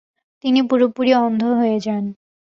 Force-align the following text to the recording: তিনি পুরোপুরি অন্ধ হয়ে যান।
তিনি 0.43 0.59
পুরোপুরি 0.69 1.11
অন্ধ 1.17 1.41
হয়ে 1.59 1.77
যান। 1.79 2.03